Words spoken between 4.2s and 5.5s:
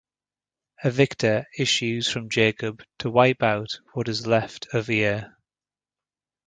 left of Ir.